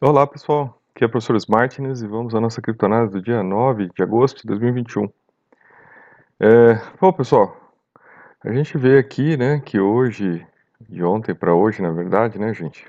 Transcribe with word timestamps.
Olá 0.00 0.26
pessoal, 0.26 0.82
aqui 0.90 1.04
é 1.04 1.06
o 1.06 1.10
professor 1.10 1.38
Martins 1.48 2.02
e 2.02 2.06
vamos 2.06 2.34
à 2.34 2.40
nossa 2.40 2.60
criptonada 2.60 3.08
do 3.08 3.22
dia 3.22 3.42
9 3.44 3.90
de 3.94 4.02
agosto 4.02 4.42
de 4.42 4.48
2021. 4.48 5.08
É, 6.40 6.74
bom 7.00 7.12
pessoal, 7.12 7.72
a 8.42 8.52
gente 8.52 8.76
vê 8.76 8.98
aqui 8.98 9.36
né, 9.36 9.60
que 9.60 9.78
hoje, 9.78 10.44
de 10.80 11.02
ontem 11.04 11.32
para 11.32 11.54
hoje 11.54 11.80
na 11.80 11.92
verdade, 11.92 12.40
né 12.40 12.52
gente, 12.52 12.86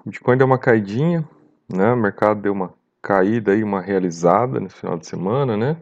o 0.00 0.10
Bitcoin 0.10 0.36
deu 0.36 0.46
uma 0.46 0.58
caidinha, 0.58 1.26
né, 1.72 1.92
o 1.92 1.96
mercado 1.96 2.42
deu 2.42 2.52
uma 2.52 2.74
caída 3.00 3.52
aí, 3.52 3.62
uma 3.62 3.80
realizada 3.80 4.58
no 4.58 4.68
final 4.68 4.98
de 4.98 5.06
semana, 5.06 5.56
né, 5.56 5.80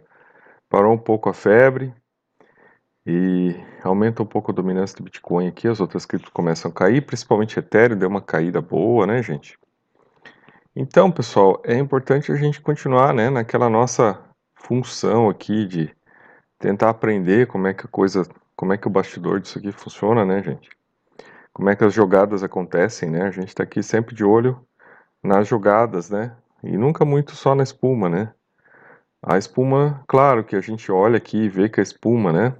parou 0.68 0.93
um 0.93 0.98
pouco 0.98 1.30
a 1.30 1.34
febre 1.34 1.93
e 3.07 3.57
aumenta 3.82 4.23
um 4.23 4.27
pouco 4.27 4.52
a 4.52 4.55
dominância 4.55 4.98
do 4.98 5.02
Bitcoin 5.02 5.48
aqui, 5.48 5.66
as 5.66 5.80
outras 5.80 6.05
criptos 6.05 6.30
começam 6.30 6.71
a 6.71 6.75
cair, 6.75 7.00
principalmente 7.05 7.59
Ethereum 7.59 7.98
deu 7.98 8.09
uma 8.09 8.21
caída 8.21 8.61
boa, 8.61 9.07
né 9.07 9.23
gente, 9.23 9.59
então, 10.77 11.09
pessoal, 11.10 11.62
é 11.64 11.78
importante 11.78 12.33
a 12.33 12.37
gente 12.37 12.60
continuar 12.60 13.14
né, 13.14 13.30
naquela 13.30 13.70
nossa 13.70 14.20
função 14.56 15.28
aqui 15.28 15.66
de 15.66 15.95
tentar 16.59 16.91
aprender 16.91 17.47
como 17.47 17.69
é 17.69 17.74
que 17.74 17.87
a 17.87 17.88
coisa, 17.88 18.27
como 18.56 18.73
é 18.73 18.77
que 18.77 18.88
o 18.88 18.91
bastidor 18.91 19.38
disso 19.38 19.59
aqui 19.59 19.70
funciona, 19.70 20.24
né, 20.24 20.42
gente? 20.42 20.69
Como 21.52 21.70
é 21.70 21.77
que 21.77 21.84
as 21.84 21.95
jogadas 21.95 22.42
acontecem, 22.42 23.09
né? 23.09 23.23
A 23.23 23.30
gente 23.30 23.48
está 23.48 23.62
aqui 23.62 23.84
sempre 23.84 24.16
de 24.16 24.24
olho 24.24 24.60
nas 25.23 25.47
jogadas, 25.47 26.10
né? 26.10 26.37
E 26.64 26.77
nunca 26.77 27.05
muito 27.05 27.36
só 27.36 27.55
na 27.55 27.62
espuma, 27.62 28.09
né? 28.09 28.33
A 29.22 29.38
espuma, 29.38 30.02
claro 30.09 30.42
que 30.42 30.56
a 30.56 30.61
gente 30.61 30.91
olha 30.91 31.19
aqui 31.19 31.45
e 31.45 31.48
vê 31.48 31.69
que 31.69 31.78
a 31.78 31.84
espuma, 31.84 32.33
né? 32.33 32.56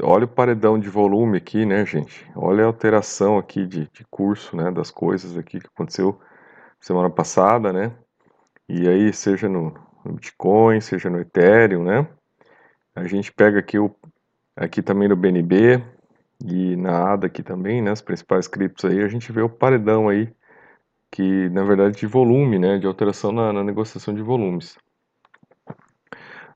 Olha 0.00 0.26
o 0.26 0.28
paredão 0.28 0.78
de 0.78 0.88
volume 0.88 1.38
aqui, 1.38 1.66
né, 1.66 1.84
gente? 1.84 2.24
Olha 2.36 2.62
a 2.62 2.66
alteração 2.68 3.36
aqui 3.36 3.66
de, 3.66 3.90
de 3.92 4.04
curso, 4.08 4.56
né, 4.56 4.70
das 4.70 4.92
coisas 4.92 5.36
aqui 5.36 5.58
que 5.58 5.66
aconteceu 5.66 6.20
semana 6.84 7.08
passada, 7.08 7.72
né? 7.72 7.96
E 8.68 8.86
aí, 8.86 9.10
seja 9.12 9.48
no, 9.48 9.72
Bitcoin, 10.04 10.80
seja 10.82 11.08
no 11.08 11.18
Ethereum, 11.18 11.82
né? 11.82 12.06
A 12.94 13.04
gente 13.06 13.32
pega 13.32 13.58
aqui, 13.58 13.78
o, 13.78 13.94
aqui 14.54 14.82
também 14.82 15.08
no 15.08 15.16
BNB 15.16 15.82
e 16.44 16.76
na 16.76 17.12
ADA 17.14 17.26
aqui 17.26 17.42
também, 17.42 17.80
né? 17.80 17.90
As 17.90 18.02
principais 18.02 18.46
criptos 18.46 18.84
aí, 18.84 19.02
a 19.02 19.08
gente 19.08 19.32
vê 19.32 19.40
o 19.40 19.48
paredão 19.48 20.10
aí, 20.10 20.30
que 21.10 21.48
na 21.50 21.64
verdade 21.64 21.96
de 21.96 22.06
volume, 22.06 22.58
né? 22.58 22.78
De 22.78 22.86
alteração 22.86 23.32
na, 23.32 23.50
na 23.50 23.64
negociação 23.64 24.14
de 24.14 24.22
volumes. 24.22 24.76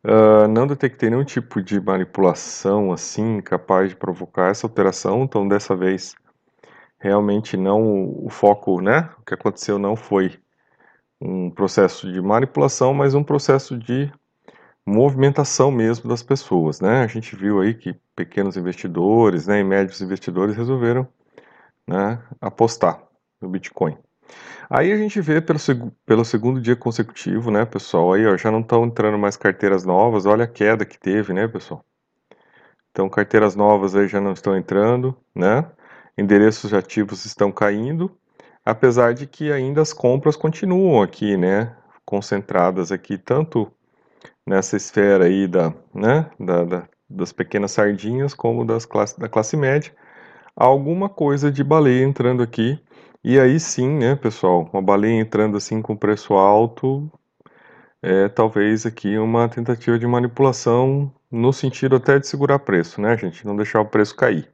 Uh, 0.04 0.46
não 0.46 0.66
detectei 0.66 1.08
nenhum 1.08 1.24
tipo 1.24 1.62
de 1.62 1.80
manipulação 1.80 2.92
assim 2.92 3.40
capaz 3.40 3.90
de 3.90 3.96
provocar 3.96 4.50
essa 4.50 4.66
alteração, 4.66 5.24
então 5.24 5.48
dessa 5.48 5.74
vez 5.74 6.14
realmente 6.98 7.56
não 7.56 8.24
o 8.24 8.28
foco, 8.30 8.80
né? 8.80 9.10
O 9.18 9.22
que 9.22 9.34
aconteceu 9.34 9.78
não 9.78 9.96
foi 9.96 10.38
um 11.20 11.50
processo 11.50 12.10
de 12.12 12.20
manipulação, 12.20 12.94
mas 12.94 13.14
um 13.14 13.24
processo 13.24 13.76
de 13.76 14.12
movimentação 14.86 15.70
mesmo 15.70 16.08
das 16.08 16.22
pessoas, 16.22 16.80
né? 16.80 17.02
A 17.02 17.06
gente 17.06 17.36
viu 17.36 17.60
aí 17.60 17.74
que 17.74 17.94
pequenos 18.16 18.56
investidores, 18.56 19.46
né, 19.46 19.60
e 19.60 19.64
médios 19.64 20.00
investidores 20.00 20.56
resolveram, 20.56 21.06
né, 21.86 22.20
apostar 22.40 23.02
no 23.40 23.48
Bitcoin. 23.48 23.96
Aí 24.70 24.92
a 24.92 24.96
gente 24.96 25.20
vê 25.20 25.40
pelo, 25.40 25.58
seg 25.58 25.90
pelo 26.06 26.24
segundo 26.24 26.60
dia 26.60 26.76
consecutivo, 26.76 27.50
né, 27.50 27.64
pessoal, 27.64 28.12
aí 28.12 28.26
ó, 28.26 28.36
já 28.36 28.50
não 28.50 28.60
estão 28.60 28.84
entrando 28.84 29.18
mais 29.18 29.36
carteiras 29.36 29.84
novas, 29.84 30.26
olha 30.26 30.44
a 30.44 30.48
queda 30.48 30.84
que 30.84 30.98
teve, 30.98 31.32
né, 31.32 31.48
pessoal? 31.48 31.84
Então 32.90 33.08
carteiras 33.08 33.54
novas 33.54 33.94
aí 33.94 34.08
já 34.08 34.20
não 34.20 34.32
estão 34.32 34.56
entrando, 34.56 35.16
né? 35.34 35.64
Endereços 36.18 36.74
ativos 36.74 37.24
estão 37.24 37.52
caindo, 37.52 38.10
apesar 38.64 39.14
de 39.14 39.24
que 39.24 39.52
ainda 39.52 39.80
as 39.80 39.92
compras 39.92 40.34
continuam 40.34 41.00
aqui, 41.00 41.36
né, 41.36 41.76
concentradas 42.04 42.90
aqui 42.90 43.16
tanto 43.16 43.70
nessa 44.44 44.76
esfera 44.76 45.26
aí 45.26 45.46
da, 45.46 45.72
né, 45.94 46.28
da, 46.40 46.64
da, 46.64 46.88
das 47.08 47.32
pequenas 47.32 47.70
sardinhas 47.70 48.34
como 48.34 48.64
das 48.64 48.84
classe, 48.84 49.18
da 49.18 49.28
classe 49.28 49.56
média, 49.56 49.92
alguma 50.56 51.08
coisa 51.08 51.52
de 51.52 51.62
baleia 51.62 52.04
entrando 52.04 52.42
aqui, 52.42 52.82
e 53.22 53.38
aí 53.38 53.60
sim, 53.60 53.88
né, 53.88 54.16
pessoal, 54.16 54.68
uma 54.72 54.82
baleia 54.82 55.20
entrando 55.20 55.56
assim 55.56 55.80
com 55.80 55.96
preço 55.96 56.34
alto, 56.34 57.08
é 58.02 58.28
talvez 58.28 58.86
aqui 58.86 59.16
uma 59.18 59.48
tentativa 59.48 59.98
de 59.98 60.06
manipulação 60.06 61.12
no 61.30 61.52
sentido 61.52 61.96
até 61.96 62.18
de 62.18 62.26
segurar 62.26 62.58
preço, 62.58 63.00
né, 63.00 63.16
gente, 63.16 63.46
não 63.46 63.54
deixar 63.54 63.80
o 63.80 63.86
preço 63.86 64.16
cair 64.16 64.50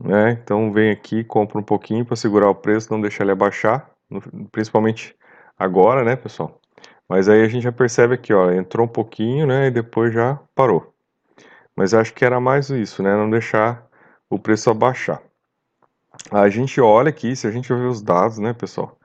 né? 0.00 0.32
Então 0.32 0.72
vem 0.72 0.90
aqui, 0.90 1.24
compra 1.24 1.58
um 1.58 1.62
pouquinho 1.62 2.04
para 2.04 2.16
segurar 2.16 2.48
o 2.48 2.54
preço, 2.54 2.92
não 2.92 3.00
deixar 3.00 3.24
ele 3.24 3.32
abaixar, 3.32 3.90
principalmente 4.52 5.16
agora, 5.58 6.04
né, 6.04 6.16
pessoal? 6.16 6.60
Mas 7.08 7.28
aí 7.28 7.42
a 7.42 7.48
gente 7.48 7.62
já 7.62 7.72
percebe 7.72 8.14
aqui, 8.14 8.32
ó, 8.32 8.50
entrou 8.50 8.86
um 8.86 8.90
pouquinho, 8.90 9.46
né, 9.46 9.66
e 9.66 9.70
depois 9.70 10.12
já 10.12 10.38
parou. 10.54 10.94
Mas 11.76 11.94
acho 11.94 12.14
que 12.14 12.24
era 12.24 12.40
mais 12.40 12.70
isso, 12.70 13.02
né, 13.02 13.14
não 13.16 13.28
deixar 13.28 13.86
o 14.30 14.38
preço 14.38 14.70
abaixar. 14.70 15.22
A 16.30 16.48
gente 16.48 16.80
olha 16.80 17.10
aqui, 17.10 17.34
se 17.34 17.46
a 17.46 17.50
gente 17.50 17.68
ver 17.68 17.86
os 17.86 18.02
dados, 18.02 18.38
né, 18.38 18.52
pessoal? 18.52 18.96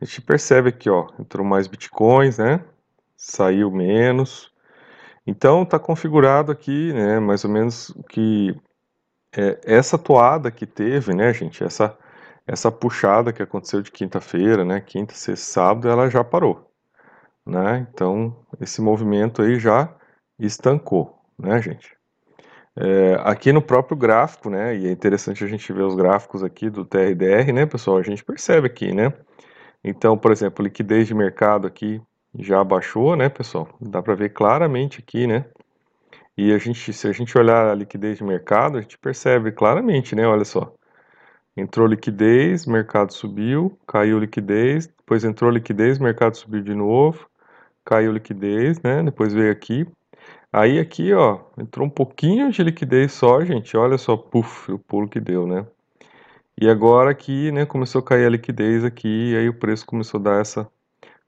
A 0.00 0.04
gente 0.04 0.20
percebe 0.22 0.68
aqui, 0.68 0.88
ó, 0.88 1.08
entrou 1.18 1.44
mais 1.44 1.66
bitcoins, 1.66 2.38
né? 2.38 2.64
Saiu 3.16 3.70
menos. 3.70 4.50
Então 5.26 5.64
tá 5.64 5.78
configurado 5.78 6.50
aqui, 6.50 6.92
né, 6.92 7.18
mais 7.20 7.44
ou 7.44 7.50
menos 7.50 7.90
o 7.90 8.02
que 8.02 8.54
é, 9.36 9.60
essa 9.64 9.96
toada 9.96 10.50
que 10.50 10.66
teve, 10.66 11.14
né, 11.14 11.32
gente, 11.32 11.62
essa, 11.62 11.96
essa 12.46 12.70
puxada 12.70 13.32
que 13.32 13.42
aconteceu 13.42 13.82
de 13.82 13.90
quinta-feira, 13.90 14.64
né, 14.64 14.80
quinta, 14.80 15.14
sexta, 15.14 15.52
sábado, 15.52 15.88
ela 15.88 16.10
já 16.10 16.24
parou, 16.24 16.70
né, 17.46 17.86
então 17.92 18.36
esse 18.60 18.80
movimento 18.80 19.42
aí 19.42 19.58
já 19.58 19.94
estancou, 20.38 21.18
né, 21.38 21.60
gente. 21.62 21.96
É, 22.76 23.16
aqui 23.24 23.52
no 23.52 23.60
próprio 23.60 23.96
gráfico, 23.96 24.48
né, 24.48 24.76
e 24.76 24.86
é 24.86 24.90
interessante 24.90 25.44
a 25.44 25.46
gente 25.46 25.72
ver 25.72 25.82
os 25.82 25.94
gráficos 25.94 26.42
aqui 26.42 26.70
do 26.70 26.84
TRDR, 26.84 27.52
né, 27.52 27.66
pessoal, 27.66 27.98
a 27.98 28.02
gente 28.02 28.24
percebe 28.24 28.66
aqui, 28.66 28.92
né, 28.92 29.12
então, 29.82 30.16
por 30.18 30.32
exemplo, 30.32 30.64
liquidez 30.64 31.06
de 31.06 31.14
mercado 31.14 31.66
aqui 31.66 32.02
já 32.38 32.62
baixou, 32.64 33.16
né, 33.16 33.28
pessoal, 33.28 33.68
dá 33.80 34.02
para 34.02 34.14
ver 34.14 34.30
claramente 34.30 35.00
aqui, 35.00 35.26
né, 35.26 35.44
e 36.36 36.52
a 36.52 36.58
gente, 36.58 36.92
se 36.92 37.08
a 37.08 37.12
gente 37.12 37.36
olhar 37.36 37.70
a 37.70 37.74
liquidez 37.74 38.18
de 38.18 38.24
mercado, 38.24 38.78
a 38.78 38.80
gente 38.80 38.98
percebe 38.98 39.52
claramente, 39.52 40.14
né? 40.14 40.26
Olha 40.26 40.44
só. 40.44 40.74
Entrou 41.56 41.86
liquidez, 41.86 42.66
mercado 42.66 43.12
subiu, 43.12 43.78
caiu 43.86 44.18
liquidez, 44.18 44.86
depois 44.86 45.24
entrou 45.24 45.50
liquidez, 45.50 45.98
mercado 45.98 46.36
subiu 46.36 46.62
de 46.62 46.74
novo, 46.74 47.28
caiu 47.84 48.12
liquidez, 48.12 48.80
né? 48.82 49.02
Depois 49.02 49.32
veio 49.32 49.52
aqui. 49.52 49.86
Aí 50.52 50.78
aqui, 50.78 51.12
ó, 51.12 51.40
entrou 51.58 51.86
um 51.86 51.90
pouquinho 51.90 52.50
de 52.50 52.62
liquidez 52.62 53.12
só, 53.12 53.44
gente. 53.44 53.76
Olha 53.76 53.98
só, 53.98 54.16
puf, 54.16 54.72
o 54.72 54.78
pulo 54.78 55.08
que 55.08 55.20
deu, 55.20 55.46
né? 55.46 55.66
E 56.60 56.68
agora 56.68 57.10
aqui, 57.10 57.50
né, 57.52 57.64
começou 57.66 58.00
a 58.00 58.04
cair 58.04 58.26
a 58.26 58.30
liquidez 58.30 58.84
aqui, 58.84 59.32
e 59.32 59.36
aí 59.36 59.48
o 59.48 59.54
preço 59.54 59.86
começou 59.86 60.20
a 60.20 60.22
dar 60.22 60.40
essa 60.40 60.70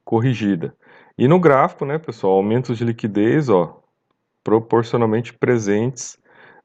corrigida. 0.04 0.76
E 1.16 1.26
no 1.26 1.40
gráfico, 1.40 1.84
né, 1.86 1.98
pessoal, 1.98 2.34
aumentos 2.34 2.78
de 2.78 2.84
liquidez, 2.84 3.48
ó, 3.48 3.81
proporcionalmente 4.44 5.32
presentes 5.32 6.18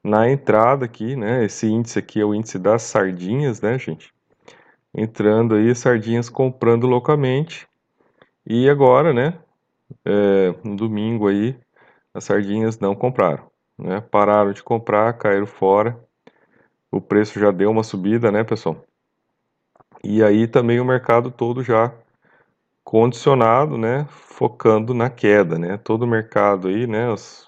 na 0.03 0.29
entrada 0.29 0.85
aqui, 0.85 1.15
né? 1.15 1.43
Esse 1.45 1.67
índice 1.67 1.99
aqui 1.99 2.19
é 2.19 2.25
o 2.25 2.33
índice 2.33 2.57
das 2.57 2.83
sardinhas, 2.83 3.61
né, 3.61 3.77
gente? 3.77 4.13
Entrando 4.93 5.55
aí, 5.55 5.73
sardinhas 5.75 6.29
comprando 6.29 6.87
loucamente. 6.87 7.67
E 8.45 8.69
agora, 8.69 9.13
né? 9.13 9.39
É, 10.05 10.53
no 10.63 10.75
domingo 10.75 11.27
aí, 11.27 11.57
as 12.13 12.23
sardinhas 12.23 12.79
não 12.79 12.95
compraram, 12.95 13.49
né? 13.77 14.01
Pararam 14.01 14.53
de 14.53 14.63
comprar, 14.63 15.13
caíram 15.13 15.45
fora. 15.45 15.99
O 16.91 17.01
preço 17.01 17.39
já 17.39 17.51
deu 17.51 17.69
uma 17.69 17.83
subida, 17.83 18.31
né, 18.31 18.43
pessoal? 18.43 18.83
E 20.03 20.23
aí 20.23 20.47
também 20.47 20.79
o 20.79 20.85
mercado 20.85 21.29
todo 21.31 21.63
já 21.63 21.93
condicionado, 22.83 23.77
né, 23.77 24.07
focando 24.09 24.93
na 24.93 25.09
queda, 25.09 25.59
né? 25.59 25.77
Todo 25.77 26.03
o 26.03 26.07
mercado 26.07 26.69
aí, 26.69 26.87
né, 26.87 27.09
os 27.11 27.46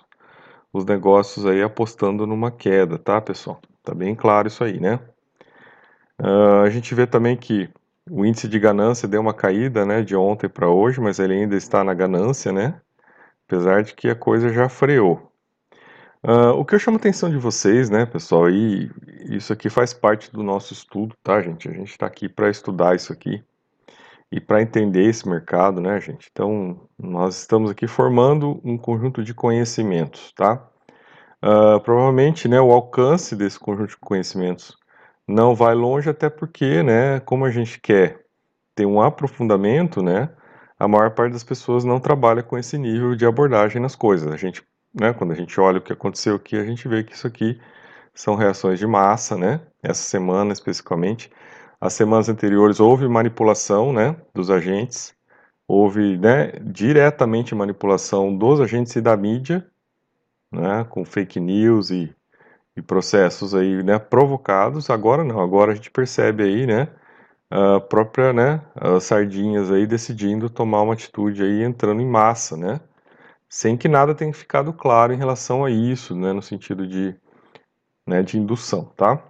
os 0.72 0.86
negócios 0.86 1.46
aí 1.46 1.62
apostando 1.62 2.26
numa 2.28 2.52
queda, 2.52 2.98
tá, 2.98 3.20
pessoal? 3.20 3.60
Tá 3.84 3.94
bem 3.94 4.16
claro 4.16 4.48
isso 4.48 4.64
aí, 4.64 4.80
né? 4.80 5.00
Uh, 6.20 6.64
a 6.64 6.70
gente 6.70 6.94
vê 6.94 7.08
também 7.08 7.36
que 7.38 7.70
o 8.10 8.26
índice 8.26 8.48
de 8.48 8.60
ganância 8.60 9.08
deu 9.08 9.22
uma 9.22 9.34
caída, 9.34 9.86
né, 9.86 10.02
de 10.02 10.16
ontem 10.16 10.50
para 10.50 10.70
hoje, 10.70 11.00
mas 11.00 11.20
ele 11.20 11.34
ainda 11.34 11.56
está 11.56 11.84
na 11.84 11.94
ganância, 11.94 12.52
né? 12.52 12.80
Apesar 13.48 13.84
de 13.84 13.94
que 13.94 14.10
a 14.10 14.16
coisa 14.16 14.50
já 14.50 14.68
freou. 14.70 15.32
Uh, 16.24 16.52
o 16.58 16.66
que 16.66 16.76
eu 16.76 16.80
chamo 16.80 16.98
a 16.98 17.00
atenção 17.00 17.30
de 17.30 17.38
vocês, 17.38 17.90
né, 17.90 18.06
pessoal, 18.06 18.50
e 18.50 18.92
isso 19.30 19.54
aqui 19.54 19.70
faz 19.70 19.94
parte 19.94 20.32
do 20.32 20.44
nosso 20.44 20.74
estudo, 20.74 21.16
tá, 21.24 21.42
gente? 21.42 21.70
A 21.70 21.72
gente 21.72 21.92
está 21.92 22.06
aqui 22.06 22.28
para 22.28 22.50
estudar 22.50 22.96
isso 22.96 23.14
aqui 23.14 23.44
e 24.32 24.40
para 24.40 24.62
entender 24.62 25.04
esse 25.06 25.28
mercado, 25.28 25.82
né, 25.82 26.00
gente? 26.00 26.30
Então, 26.32 26.88
nós 26.98 27.40
estamos 27.40 27.72
aqui 27.72 27.88
formando 27.88 28.62
um 28.64 28.78
conjunto 28.78 29.24
de 29.24 29.34
conhecimentos, 29.34 30.32
tá? 30.34 30.68
Uh, 31.44 31.80
provavelmente, 31.82 32.48
né, 32.48 32.60
o 32.60 32.72
alcance 32.72 33.36
desse 33.36 33.58
conjunto 33.58 33.90
de 33.90 33.98
conhecimentos 33.98 34.78
não 35.28 35.56
vai 35.56 35.74
longe, 35.74 36.10
até 36.10 36.30
porque, 36.30 36.84
né, 36.84 37.20
como 37.22 37.46
a 37.46 37.52
gente 37.52 37.80
quer 37.80 38.26
ter 38.76 38.86
um 38.86 39.02
aprofundamento, 39.02 40.02
né, 40.02 40.30
a 40.78 40.88
maior 40.88 41.12
parte 41.12 41.34
das 41.34 41.44
pessoas 41.44 41.84
não 41.84 42.00
trabalha 42.00 42.44
com 42.44 42.58
esse 42.58 42.78
nível 42.78 43.16
de 43.16 43.26
abordagem 43.26 43.82
nas 43.82 43.96
coisas. 43.96 44.32
A 44.32 44.38
gente, 44.38 44.64
né, 44.94 45.14
quando 45.14 45.32
a 45.32 45.36
gente 45.36 45.60
olha 45.60 45.80
o 45.80 45.82
que 45.82 45.94
aconteceu 45.94 46.36
aqui, 46.36 46.58
a 46.58 46.66
gente 46.66 46.88
vê 46.88 47.04
que 47.04 47.14
isso 47.14 47.28
aqui 47.28 47.60
são 48.14 48.36
reações 48.36 48.80
de 48.80 48.88
massa, 48.88 49.38
né? 49.38 49.62
Essa 49.84 50.04
semana 50.04 50.52
especificamente, 50.54 51.32
as 51.80 51.94
semanas 51.94 52.30
anteriores 52.30 52.80
houve 52.80 53.08
manipulação, 53.08 53.94
né, 53.94 54.16
dos 54.34 54.50
agentes, 54.50 55.16
houve, 55.68 56.18
né, 56.18 56.52
diretamente 56.62 57.56
manipulação 57.56 58.36
dos 58.36 58.60
agentes 58.60 58.96
e 58.96 59.02
da 59.02 59.16
mídia, 59.16 59.66
né, 60.52 60.84
com 60.90 61.06
fake 61.06 61.40
news 61.40 61.92
e, 61.92 62.14
e 62.76 62.82
processos 62.82 63.56
aí, 63.56 63.84
né, 63.84 64.00
provocados. 64.00 64.90
Agora 64.90 65.24
não, 65.24 65.40
agora 65.40 65.72
a 65.72 65.76
gente 65.76 65.92
percebe 65.92 66.44
aí, 66.44 66.66
né, 66.68 66.90
a 67.50 67.80
própria, 67.80 68.34
né, 68.34 68.62
as 68.76 69.06
sardinhas 69.06 69.72
aí 69.72 69.88
decidindo 69.88 70.50
tomar 70.50 70.82
uma 70.82 70.94
atitude 70.94 71.44
aí 71.44 71.64
entrando 71.64 72.02
em 72.02 72.08
massa, 72.08 72.58
né, 72.58 72.82
sem 73.50 73.78
que 73.78 73.88
nada 73.88 74.16
tenha 74.16 74.34
ficado 74.34 74.74
claro 74.74 75.14
em 75.14 75.18
relação 75.18 75.66
a 75.66 75.72
isso, 75.72 76.16
né, 76.16 76.34
no 76.34 76.42
sentido 76.42 76.88
de, 76.88 77.16
né, 78.08 78.24
de 78.24 78.38
indução, 78.38 78.86
tá? 78.98 79.29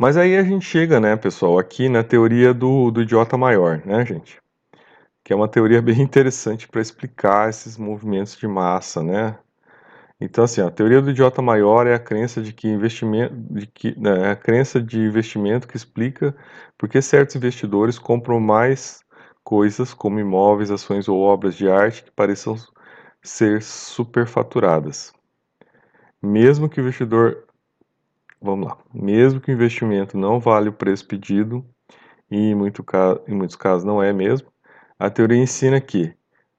Mas 0.00 0.16
aí 0.16 0.34
a 0.38 0.42
gente 0.42 0.64
chega, 0.64 0.98
né, 0.98 1.14
pessoal, 1.14 1.58
aqui 1.58 1.86
na 1.86 2.02
teoria 2.02 2.54
do, 2.54 2.90
do 2.90 3.02
idiota 3.02 3.36
maior, 3.36 3.82
né, 3.84 4.02
gente? 4.06 4.40
Que 5.22 5.34
é 5.34 5.36
uma 5.36 5.46
teoria 5.46 5.82
bem 5.82 6.00
interessante 6.02 6.66
para 6.66 6.80
explicar 6.80 7.50
esses 7.50 7.76
movimentos 7.76 8.34
de 8.38 8.48
massa, 8.48 9.02
né? 9.02 9.38
Então, 10.18 10.44
assim, 10.44 10.62
a 10.62 10.70
teoria 10.70 11.02
do 11.02 11.10
idiota 11.10 11.42
maior 11.42 11.86
é 11.86 11.94
a 11.94 11.98
crença 11.98 12.40
de 12.40 12.54
que 12.54 12.66
investimento, 12.66 13.34
de 13.36 13.66
que, 13.66 13.94
né, 14.00 14.28
é 14.28 14.30
a 14.30 14.36
crença 14.36 14.80
de 14.80 14.98
investimento 15.00 15.68
que 15.68 15.76
explica 15.76 16.34
por 16.78 16.88
que 16.88 17.02
certos 17.02 17.36
investidores 17.36 17.98
compram 17.98 18.40
mais 18.40 19.02
coisas 19.44 19.92
como 19.92 20.18
imóveis, 20.18 20.70
ações 20.70 21.08
ou 21.08 21.20
obras 21.20 21.54
de 21.54 21.68
arte 21.68 22.04
que 22.04 22.10
pareçam 22.10 22.56
ser 23.22 23.62
superfaturadas. 23.62 25.12
Mesmo 26.22 26.70
que 26.70 26.80
o 26.80 26.82
investidor, 26.82 27.49
vamos 28.40 28.68
lá, 28.68 28.78
mesmo 28.92 29.40
que 29.40 29.50
o 29.50 29.54
investimento 29.54 30.16
não 30.16 30.40
vale 30.40 30.68
o 30.68 30.72
preço 30.72 31.06
pedido, 31.06 31.64
e 32.30 32.50
em, 32.50 32.54
muito, 32.54 32.84
em 33.28 33.34
muitos 33.34 33.56
casos 33.56 33.84
não 33.84 34.02
é 34.02 34.12
mesmo, 34.12 34.48
a 34.98 35.10
teoria 35.10 35.38
ensina 35.38 35.80
que, 35.80 36.14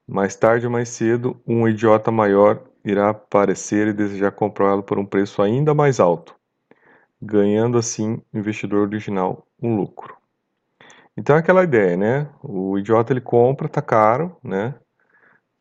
mais 0.06 0.36
tarde 0.36 0.66
ou 0.66 0.72
mais 0.72 0.88
cedo, 0.88 1.40
um 1.46 1.66
idiota 1.66 2.10
maior 2.10 2.62
irá 2.84 3.10
aparecer 3.10 3.88
e 3.88 3.92
desejar 3.92 4.32
comprá-lo 4.32 4.82
por 4.82 4.98
um 4.98 5.06
preço 5.06 5.40
ainda 5.40 5.74
mais 5.74 6.00
alto, 6.00 6.34
ganhando 7.20 7.78
assim 7.78 8.20
o 8.32 8.38
investidor 8.38 8.88
original 8.88 9.46
um 9.60 9.76
lucro. 9.76 10.16
Então 11.16 11.36
é 11.36 11.38
aquela 11.38 11.62
ideia, 11.62 11.96
né? 11.96 12.28
O 12.42 12.78
idiota 12.78 13.12
ele 13.12 13.20
compra, 13.20 13.68
tá 13.68 13.82
caro, 13.82 14.36
né? 14.42 14.74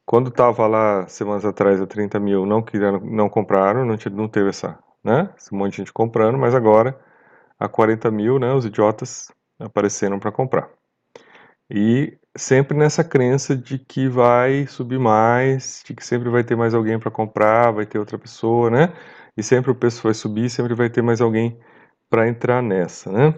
Quando 0.05 0.29
estava 0.29 0.65
lá 0.67 1.07
semanas 1.07 1.45
atrás 1.45 1.81
a 1.81 1.85
30 1.87 2.19
mil, 2.19 2.45
não 2.45 2.61
quiseram, 2.61 2.99
não 2.99 3.29
compraram, 3.29 3.85
não, 3.85 3.95
não 4.11 4.27
teve 4.27 4.49
essa, 4.49 4.79
né? 5.03 5.29
Esse 5.37 5.53
monte 5.53 5.71
de 5.71 5.77
gente 5.77 5.93
comprando, 5.93 6.37
mas 6.37 6.55
agora 6.55 6.99
a 7.59 7.67
40 7.67 8.09
mil, 8.11 8.39
né? 8.39 8.53
Os 8.53 8.65
idiotas 8.65 9.31
apareceram 9.59 10.19
para 10.19 10.31
comprar. 10.31 10.69
E 11.69 12.17
sempre 12.35 12.77
nessa 12.77 13.03
crença 13.03 13.55
de 13.55 13.79
que 13.79 14.07
vai 14.07 14.67
subir 14.67 14.99
mais, 14.99 15.83
de 15.85 15.93
que 15.93 16.05
sempre 16.05 16.29
vai 16.29 16.43
ter 16.43 16.55
mais 16.55 16.73
alguém 16.73 16.99
para 16.99 17.11
comprar, 17.11 17.71
vai 17.71 17.85
ter 17.85 17.99
outra 17.99 18.17
pessoa, 18.17 18.69
né? 18.69 18.93
E 19.37 19.43
sempre 19.43 19.71
o 19.71 19.75
preço 19.75 20.03
vai 20.03 20.13
subir, 20.13 20.49
sempre 20.49 20.73
vai 20.73 20.89
ter 20.89 21.01
mais 21.01 21.21
alguém 21.21 21.57
para 22.09 22.27
entrar 22.27 22.61
nessa, 22.61 23.11
né? 23.11 23.33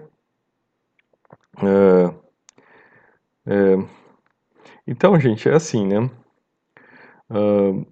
É, 1.62 2.24
é, 3.45 4.04
então, 4.88 5.19
gente, 5.19 5.48
é 5.48 5.54
assim, 5.54 5.86
né? 5.88 6.10
Uh, 7.30 7.86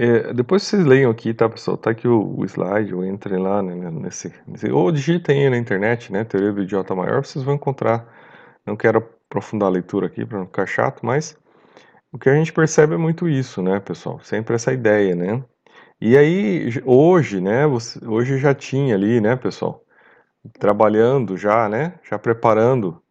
é, 0.00 0.32
depois 0.32 0.62
vocês 0.62 0.84
leiam 0.84 1.10
aqui, 1.10 1.34
tá, 1.34 1.48
pessoal? 1.48 1.76
Tá 1.76 1.90
aqui 1.90 2.06
o, 2.06 2.38
o 2.38 2.44
slide, 2.44 2.94
ou 2.94 3.04
entrem 3.04 3.38
lá 3.38 3.62
né, 3.62 3.90
nesse, 3.90 4.32
nesse, 4.46 4.70
Ou 4.70 4.92
digitem 4.92 5.44
aí 5.44 5.50
na 5.50 5.58
internet, 5.58 6.12
né? 6.12 6.24
Teoria 6.24 6.52
do 6.52 6.62
idiota 6.62 6.94
maior, 6.94 7.24
vocês 7.24 7.44
vão 7.44 7.54
encontrar 7.54 8.06
não 8.68 8.76
quero 8.76 8.98
aprofundar 8.98 9.68
a 9.68 9.72
leitura 9.72 10.06
aqui 10.06 10.24
para 10.24 10.38
não 10.38 10.46
ficar 10.46 10.66
chato, 10.66 11.04
mas 11.04 11.36
o 12.12 12.18
que 12.18 12.28
a 12.28 12.34
gente 12.34 12.52
percebe 12.52 12.94
é 12.94 12.98
muito 12.98 13.28
isso, 13.28 13.62
né, 13.62 13.80
pessoal? 13.80 14.20
Sempre 14.22 14.54
essa 14.54 14.72
ideia, 14.72 15.14
né? 15.14 15.42
E 16.00 16.16
aí, 16.16 16.70
hoje, 16.84 17.40
né, 17.40 17.66
você, 17.66 17.98
hoje 18.06 18.38
já 18.38 18.54
tinha 18.54 18.94
ali, 18.94 19.20
né, 19.20 19.36
pessoal, 19.36 19.82
trabalhando 20.60 21.36
já, 21.36 21.68
né, 21.68 21.94
já 22.08 22.18
preparando 22.18 23.02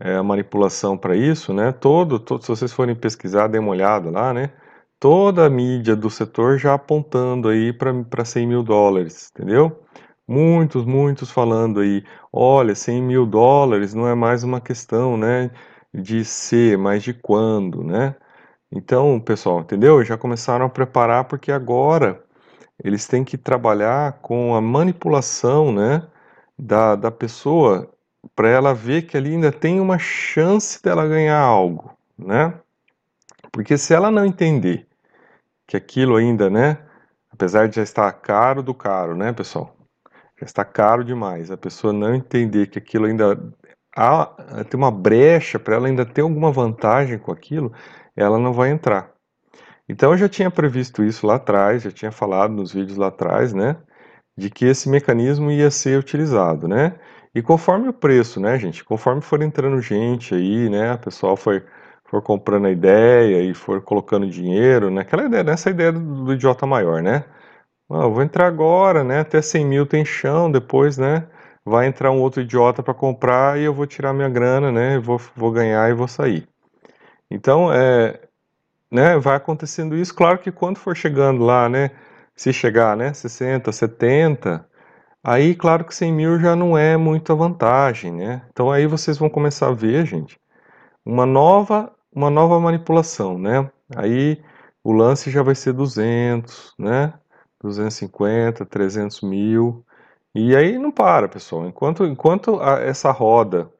é, 0.00 0.16
a 0.16 0.22
manipulação 0.22 0.96
para 0.96 1.16
isso, 1.16 1.52
né, 1.52 1.72
todo, 1.72 2.18
todo, 2.20 2.42
se 2.42 2.48
vocês 2.48 2.72
forem 2.72 2.94
pesquisar, 2.94 3.48
dê 3.48 3.58
uma 3.58 3.70
olhada 3.70 4.10
lá, 4.10 4.32
né, 4.32 4.52
toda 5.00 5.46
a 5.46 5.50
mídia 5.50 5.94
do 5.96 6.10
setor 6.10 6.58
já 6.58 6.74
apontando 6.74 7.48
aí 7.48 7.72
para 7.72 8.24
100 8.24 8.46
mil 8.46 8.62
dólares, 8.62 9.30
entendeu? 9.34 9.82
Muitos, 10.26 10.84
muitos 10.84 11.30
falando 11.30 11.80
aí, 11.80 12.04
olha, 12.32 12.74
100 12.74 13.02
mil 13.02 13.26
dólares 13.26 13.94
não 13.94 14.06
é 14.08 14.14
mais 14.14 14.44
uma 14.44 14.60
questão, 14.60 15.16
né, 15.16 15.50
de 15.94 16.24
ser, 16.24 16.76
mas 16.78 17.02
de 17.02 17.14
quando, 17.14 17.82
né? 17.82 18.14
Então, 18.70 19.18
pessoal, 19.20 19.60
entendeu? 19.60 20.04
Já 20.04 20.18
começaram 20.18 20.66
a 20.66 20.68
preparar 20.70 21.24
porque 21.24 21.50
agora 21.52 22.22
eles 22.84 23.06
têm 23.06 23.24
que 23.24 23.38
trabalhar 23.38 24.20
com 24.20 24.54
a 24.54 24.60
manipulação, 24.60 25.72
né, 25.72 26.06
da, 26.58 26.96
da 26.96 27.10
pessoa 27.10 27.90
para 28.34 28.48
ela 28.48 28.74
ver 28.74 29.02
que 29.02 29.16
ali 29.16 29.32
ainda 29.34 29.52
tem 29.52 29.80
uma 29.80 29.98
chance 29.98 30.82
dela 30.82 31.06
ganhar 31.06 31.38
algo, 31.40 31.96
né? 32.18 32.54
Porque 33.52 33.78
se 33.78 33.94
ela 33.94 34.10
não 34.10 34.24
entender 34.24 34.87
que 35.68 35.76
aquilo 35.76 36.16
ainda, 36.16 36.50
né, 36.50 36.78
apesar 37.30 37.68
de 37.68 37.76
já 37.76 37.82
estar 37.84 38.10
caro 38.12 38.62
do 38.62 38.74
caro, 38.74 39.16
né, 39.16 39.32
pessoal? 39.32 39.78
já 40.40 40.46
está 40.46 40.64
caro 40.64 41.04
demais. 41.04 41.50
A 41.50 41.56
pessoa 41.56 41.92
não 41.92 42.14
entender 42.14 42.68
que 42.68 42.78
aquilo 42.78 43.06
ainda 43.06 43.38
há, 43.96 44.26
tem 44.68 44.78
uma 44.78 44.90
brecha 44.90 45.58
para 45.58 45.76
ela 45.76 45.88
ainda 45.88 46.06
ter 46.06 46.22
alguma 46.22 46.52
vantagem 46.52 47.18
com 47.18 47.32
aquilo, 47.32 47.72
ela 48.16 48.38
não 48.38 48.52
vai 48.52 48.70
entrar. 48.70 49.12
Então 49.88 50.12
eu 50.12 50.18
já 50.18 50.28
tinha 50.28 50.50
previsto 50.50 51.02
isso 51.02 51.26
lá 51.26 51.36
atrás, 51.36 51.82
já 51.82 51.90
tinha 51.90 52.12
falado 52.12 52.52
nos 52.52 52.72
vídeos 52.72 52.98
lá 52.98 53.08
atrás, 53.08 53.52
né, 53.52 53.76
de 54.36 54.50
que 54.50 54.66
esse 54.66 54.88
mecanismo 54.88 55.50
ia 55.50 55.70
ser 55.70 55.98
utilizado, 55.98 56.68
né? 56.68 56.94
E 57.34 57.42
conforme 57.42 57.88
o 57.88 57.92
preço, 57.92 58.40
né, 58.40 58.58
gente, 58.58 58.84
conforme 58.84 59.22
for 59.22 59.42
entrando 59.42 59.80
gente 59.80 60.34
aí, 60.34 60.68
né, 60.70 60.96
pessoal 60.98 61.36
foi 61.36 61.64
for 62.08 62.22
comprando 62.22 62.66
a 62.66 62.70
ideia 62.70 63.42
e 63.42 63.54
for 63.54 63.82
colocando 63.82 64.28
dinheiro, 64.28 64.90
né, 64.90 65.06
ideia, 65.26 65.44
nessa 65.44 65.70
ideia 65.70 65.92
do, 65.92 66.24
do 66.24 66.32
idiota 66.34 66.66
maior, 66.66 67.02
né? 67.02 67.24
Ah, 67.90 68.02
eu 68.02 68.12
vou 68.12 68.22
entrar 68.22 68.46
agora, 68.46 69.02
né? 69.04 69.20
Até 69.20 69.40
100 69.40 69.64
mil 69.64 69.86
tem 69.86 70.04
chão, 70.04 70.50
depois, 70.50 70.98
né? 70.98 71.26
Vai 71.64 71.86
entrar 71.86 72.10
um 72.10 72.20
outro 72.20 72.42
idiota 72.42 72.82
para 72.82 72.94
comprar 72.94 73.58
e 73.58 73.64
eu 73.64 73.74
vou 73.74 73.86
tirar 73.86 74.12
minha 74.12 74.28
grana, 74.28 74.72
né? 74.72 74.98
Vou, 74.98 75.18
vou 75.36 75.50
ganhar 75.52 75.88
e 75.90 75.94
vou 75.94 76.08
sair. 76.08 76.46
Então, 77.30 77.72
é, 77.72 78.20
né? 78.90 79.18
Vai 79.18 79.36
acontecendo 79.36 79.96
isso. 79.96 80.14
Claro 80.14 80.38
que 80.38 80.52
quando 80.52 80.78
for 80.78 80.96
chegando 80.96 81.44
lá, 81.44 81.68
né? 81.68 81.90
Se 82.36 82.52
chegar, 82.52 82.96
né? 82.96 83.12
60, 83.12 83.72
70, 83.72 84.66
aí, 85.24 85.54
claro 85.54 85.84
que 85.84 85.94
100 85.94 86.12
mil 86.12 86.38
já 86.40 86.56
não 86.56 86.76
é 86.78 86.96
muita 86.96 87.34
vantagem, 87.34 88.12
né? 88.12 88.42
Então 88.52 88.70
aí 88.70 88.86
vocês 88.86 89.18
vão 89.18 89.30
começar 89.30 89.68
a 89.68 89.72
ver, 89.74 90.06
gente, 90.06 90.38
uma 91.04 91.26
nova, 91.26 91.92
uma 92.18 92.30
nova 92.30 92.58
manipulação, 92.58 93.38
né? 93.38 93.70
Aí 93.96 94.42
o 94.82 94.92
lance 94.92 95.30
já 95.30 95.42
vai 95.42 95.54
ser 95.54 95.72
200, 95.72 96.74
né? 96.78 97.14
250, 97.62 98.66
300 98.66 99.20
mil. 99.22 99.84
E 100.34 100.56
aí 100.56 100.78
não 100.78 100.90
para, 100.90 101.28
pessoal. 101.28 101.66
Enquanto, 101.66 102.04
enquanto 102.04 102.60
a, 102.60 102.80
essa 102.80 103.10
roda, 103.12 103.70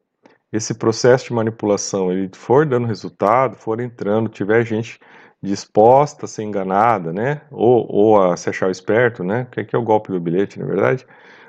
esse 0.52 0.74
processo 0.74 1.26
de 1.26 1.32
manipulação, 1.32 2.12
ele 2.12 2.30
for 2.34 2.64
dando 2.66 2.86
resultado, 2.86 3.56
for 3.56 3.80
entrando, 3.80 4.28
tiver 4.28 4.64
gente 4.64 5.00
disposta 5.42 6.26
a 6.26 6.28
ser 6.28 6.44
enganada, 6.44 7.12
né? 7.12 7.42
Ou, 7.50 7.86
ou 7.90 8.22
a 8.22 8.36
se 8.36 8.50
achar 8.50 8.70
esperto, 8.70 9.24
né? 9.24 9.46
Que 9.46 9.74
é 9.74 9.78
o 9.78 9.82
golpe 9.82 10.12
do 10.12 10.20
bilhete, 10.20 10.60
na 10.60 10.66
verdade. 10.66 11.06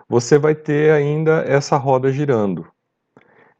Você 0.07 0.39
vai 0.39 0.55
ter 0.55 0.91
ainda 0.91 1.43
essa 1.43 1.77
roda 1.77 2.11
girando. 2.11 2.67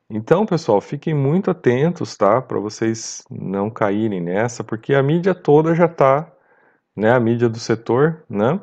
Então, 0.10 0.46
pessoal, 0.46 0.82
fiquem 0.82 1.14
muito 1.14 1.52
atentos, 1.52 2.18
tá? 2.18 2.42
Para 2.42 2.60
vocês 2.60 3.24
não 3.30 3.70
caírem 3.70 4.22
nessa, 4.22 4.64
porque 4.64 4.94
a 4.94 5.04
mídia 5.04 5.36
toda 5.36 5.76
já 5.76 5.86
está 5.86 6.32
né, 7.00 7.12
a 7.12 7.20
mídia 7.20 7.50
do 7.50 7.60
setor, 7.60 8.24
né, 8.30 8.60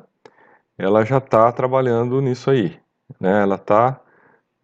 ela 0.79 1.05
já 1.05 1.19
está 1.19 1.51
trabalhando 1.53 2.21
nisso 2.21 2.51
aí, 2.51 2.79
né, 3.21 3.43
ela 3.43 3.57
está, 3.57 4.01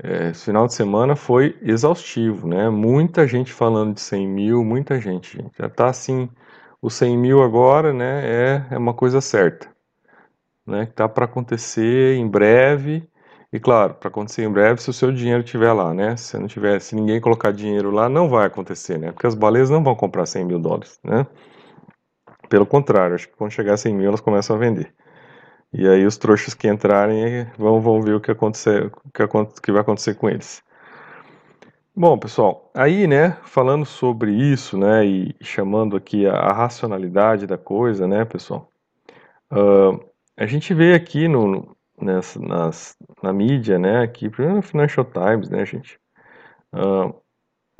é, 0.03 0.31
esse 0.31 0.45
final 0.47 0.67
de 0.67 0.75
semana 0.75 1.17
foi 1.17 1.59
exaustivo, 1.63 2.47
né, 2.49 2.69
muita 2.71 3.27
gente 3.27 3.53
falando 3.53 3.95
de 3.95 4.01
100 4.01 4.29
mil, 4.29 4.65
muita 4.65 5.01
gente, 5.01 5.39
gente. 5.39 5.57
já 5.59 5.67
está 5.67 5.89
assim, 5.89 6.29
o 6.83 6.91
100 6.91 7.17
mil 7.19 7.43
agora, 7.43 7.93
né, 7.93 8.23
é, 8.25 8.67
é 8.73 8.79
uma 8.79 8.95
coisa 8.95 9.21
certa, 9.21 9.69
né, 10.67 10.87
que 10.87 10.93
está 10.93 11.09
para 11.09 11.25
acontecer 11.25 12.17
em 12.17 12.29
breve, 12.29 13.09
E 13.53 13.61
claro, 13.61 13.95
para 13.95 14.09
acontecer 14.09 14.45
em 14.45 14.51
breve, 14.51 14.81
se 14.81 14.89
o 14.89 14.93
seu 14.95 15.13
dinheiro 15.13 15.45
estiver 15.45 15.73
lá, 15.73 15.93
né? 15.93 16.17
Se 16.17 16.39
não 16.39 16.47
tiver, 16.47 16.81
se 16.81 16.95
ninguém 16.97 17.21
colocar 17.21 17.53
dinheiro 17.53 17.91
lá, 17.91 18.09
não 18.09 18.29
vai 18.29 18.47
acontecer, 18.47 18.99
né? 18.99 19.13
Porque 19.13 19.27
as 19.27 19.35
baleias 19.35 19.69
não 19.69 19.85
vão 19.85 19.95
comprar 19.95 20.25
100 20.25 20.45
mil 20.47 20.59
dólares, 20.59 20.99
né? 21.05 21.27
Pelo 22.49 22.67
contrário, 22.67 23.15
acho 23.15 23.29
que 23.29 23.37
quando 23.37 23.51
chegar 23.51 23.75
a 23.75 23.77
100 23.77 23.95
mil, 23.95 24.09
elas 24.09 24.21
começam 24.21 24.57
a 24.57 24.59
vender. 24.59 24.95
E 25.73 25.87
aí 25.89 26.07
os 26.07 26.17
trouxas 26.17 26.55
que 26.55 26.69
entrarem 26.69 27.47
vão, 27.59 27.81
vão 27.81 28.03
ver 28.03 28.15
o 28.15 28.21
que, 28.21 28.31
acontecer, 28.31 28.87
o 28.87 29.11
que, 29.11 29.61
que 29.63 29.73
vai 29.73 29.83
acontecer 29.83 30.15
com 30.15 30.29
eles. 30.31 30.63
Bom, 31.95 32.19
pessoal, 32.19 32.71
aí, 32.75 33.07
né, 33.07 33.37
falando 33.45 33.85
sobre 33.85 34.33
isso, 34.33 34.79
né, 34.79 35.05
e 35.05 35.37
chamando 35.43 35.95
aqui 35.97 36.27
a, 36.27 36.33
a 36.35 36.53
racionalidade 36.53 37.47
da 37.47 37.59
coisa, 37.59 38.09
né, 38.09 38.25
pessoal, 38.25 38.71
uh, 39.53 40.03
a 40.37 40.47
gente 40.47 40.73
vê 40.73 40.95
aqui 40.95 41.29
no, 41.29 41.77
nessa, 42.05 42.41
nas, 42.41 42.97
na 43.23 43.33
mídia, 43.33 43.79
né, 43.79 44.03
aqui, 44.03 44.29
primeiro 44.29 44.57
no 44.57 44.63
Financial 44.63 45.05
Times, 45.05 45.49
né, 45.51 45.65
gente, 45.65 45.99
uh, 46.75 47.15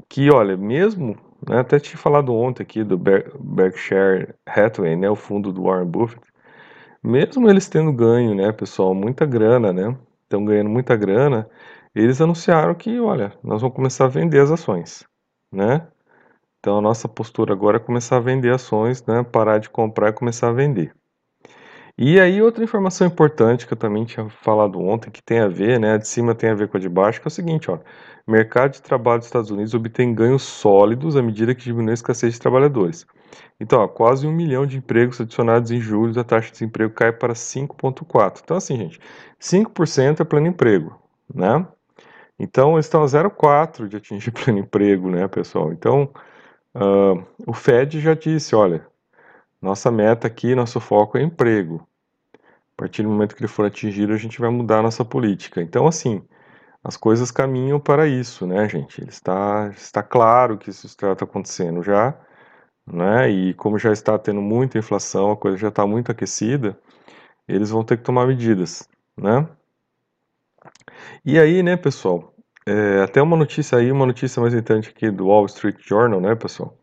que, 0.09 0.31
olha, 0.31 0.57
mesmo, 0.57 1.17
né, 1.49 1.61
até 1.61 1.79
tinha 1.79 1.99
falado 1.99 2.35
ontem 2.35 2.63
aqui 2.63 2.85
do 2.85 2.99
Berkshire 2.99 4.35
Hathaway, 4.47 4.97
né, 4.97 5.11
o 5.11 5.17
fundo 5.17 5.53
do 5.53 5.65
Warren 5.65 5.87
Buffett, 5.87 6.23
mesmo 7.03 7.49
eles 7.51 7.69
tendo 7.69 7.93
ganho, 7.93 8.35
né, 8.35 8.53
pessoal, 8.53 8.95
muita 8.95 9.27
grana, 9.27 9.73
né, 9.73 9.97
estão 10.25 10.45
ganhando 10.45 10.71
muita 10.71 10.97
grana, 10.97 11.49
eles 11.95 12.21
anunciaram 12.21 12.75
que, 12.75 12.99
olha, 13.01 13.33
nós 13.43 13.61
vamos 13.61 13.77
começar 13.77 14.07
a 14.07 14.09
vender 14.09 14.41
as 14.41 14.51
ações, 14.51 15.05
né? 15.53 15.87
Então 16.59 16.79
a 16.79 16.81
nossa 16.81 17.09
postura 17.09 17.53
agora 17.53 17.77
é 17.77 17.81
começar 17.81 18.17
a 18.17 18.21
vender 18.21 18.55
ações, 18.55 19.05
né? 19.05 19.23
Parar 19.23 19.59
de 19.59 19.69
comprar 19.69 20.09
e 20.11 20.13
começar 20.13 20.49
a 20.49 20.53
vender. 20.53 20.95
E 21.97 22.19
aí 22.21 22.41
outra 22.41 22.65
informação 22.65 23.07
importante 23.07 23.67
que 23.67 23.73
eu 23.73 23.77
também 23.77 24.05
tinha 24.05 24.29
falado 24.29 24.81
ontem, 24.81 25.11
que 25.11 25.23
tem 25.23 25.41
a 25.41 25.49
ver, 25.49 25.79
né? 25.79 25.95
A 25.95 25.97
de 25.99 26.09
cima 26.09 26.35
tem 26.35 26.51
a 26.51 26.55
ver 26.55 26.69
com 26.69 26.77
a 26.77 26.81
de 26.81 26.89
baixo, 26.89 27.21
que 27.21 27.27
é 27.27 27.31
o 27.31 27.31
seguinte, 27.31 27.71
ó. 27.71 27.79
Mercado 28.27 28.73
de 28.73 28.83
trabalho 28.83 29.19
dos 29.19 29.27
Estados 29.27 29.51
Unidos 29.51 29.75
obtém 29.75 30.15
ganhos 30.15 30.43
sólidos 30.43 31.17
à 31.17 31.23
medida 31.23 31.55
que 31.55 31.65
diminui 31.65 31.91
a 31.91 31.95
escassez 31.95 32.35
de 32.35 32.41
trabalhadores. 32.41 33.07
Então, 33.61 33.81
ó, 33.81 33.89
quase 33.89 34.27
um 34.27 34.33
milhão 34.33 34.67
de 34.67 34.77
empregos 34.79 35.21
adicionados 35.21 35.71
em 35.71 35.81
julho, 35.81 36.19
a 36.19 36.25
taxa 36.25 36.47
de 36.47 36.53
desemprego 36.53 36.95
cai 36.95 37.13
para 37.13 37.35
5,4%. 37.35 38.41
Então, 38.43 38.57
assim, 38.57 38.77
gente, 38.77 39.01
5% 39.41 40.21
é 40.21 40.25
pleno 40.25 40.47
emprego, 40.49 40.99
né? 41.35 41.67
Então, 42.39 42.75
eles 42.75 42.87
estão 42.87 43.03
a 43.03 43.07
0,4 43.07 43.89
de 43.89 43.97
atingir 43.97 44.31
pleno 44.33 44.59
emprego, 44.59 45.11
né, 45.11 45.29
pessoal? 45.29 45.73
Então, 45.73 46.11
uh, 46.75 47.25
o 47.47 47.53
Fed 47.53 48.01
já 48.01 48.15
disse, 48.15 48.55
olha, 48.55 48.87
nossa 49.63 49.91
meta 49.91 50.27
aqui, 50.27 50.55
nosso 50.55 50.81
foco 50.81 51.17
é 51.17 51.23
emprego. 51.23 51.87
A 52.35 52.77
partir 52.77 53.03
do 53.05 53.09
momento 53.09 53.37
que 53.37 53.43
ele 53.43 53.49
for 53.49 53.65
atingido, 53.65 54.13
a 54.13 54.17
gente 54.17 54.41
vai 54.41 54.51
mudar 54.51 54.81
a 54.81 54.83
nossa 54.83 55.05
política. 55.05 55.63
Então, 55.63 55.87
assim, 55.87 56.23
as 56.83 56.97
coisas 56.97 57.31
caminham 57.31 57.79
para 57.79 58.09
isso, 58.09 58.47
né, 58.47 58.69
gente? 58.69 59.01
Ele 59.01 59.11
está, 59.11 59.71
está 59.77 60.03
claro 60.03 60.59
que 60.59 60.71
isso 60.71 60.87
está 60.87 61.13
acontecendo 61.13 61.83
já, 61.83 62.15
né? 62.87 63.31
E 63.31 63.55
como 63.55 63.79
já 63.79 63.93
está 63.93 64.19
tendo 64.19 64.43
muita 64.43 64.79
inflação, 64.79 65.31
a 65.33 65.37
coisa 65.37 65.57
já 65.57 65.69
está 65.69 65.87
muito 65.87 66.11
aquecida, 66.11 66.77
eles 67.49 67.71
vão 67.71 67.85
ter 67.85 67.99
que 67.99 68.05
tomar 68.05 68.27
medidas, 68.27 68.89
né? 69.17 69.49
E 71.25 71.39
aí, 71.39 71.63
né, 71.63 71.77
pessoal, 71.77 72.35
é, 72.67 73.03
até 73.03 73.23
uma 73.23 73.37
notícia 73.37 73.79
aí, 73.79 73.93
uma 73.93 74.07
notícia 74.07 74.41
mais 74.41 74.55
importante 74.55 74.91
aqui 74.91 75.11
do 75.11 75.27
Wall 75.27 75.47
Street 75.47 75.77
Journal, 75.81 76.21
né, 76.21 76.35
pessoal? 76.35 76.77